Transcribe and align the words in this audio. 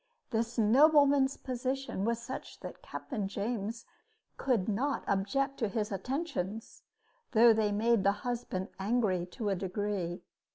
This 0.31 0.57
nobleman's 0.57 1.37
position 1.37 2.05
was 2.05 2.17
such 2.19 2.59
that 2.61 2.81
Captain 2.81 3.27
James 3.27 3.85
could 4.35 4.67
not 4.67 5.03
object 5.07 5.59
to 5.59 5.67
his 5.67 5.91
attentions, 5.91 6.81
though 7.33 7.53
they 7.53 7.71
made 7.71 8.03
the 8.03 8.11
husband 8.25 8.69
angry 8.79 9.27
to 9.27 9.49
a 9.49 9.55
degree. 9.55 10.23